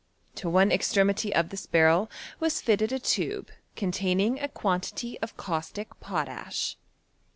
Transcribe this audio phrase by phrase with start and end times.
[0.33, 2.09] To one extremrty of this barrel
[2.39, 6.75] was fitted a tube containing a quantity of caustic potash.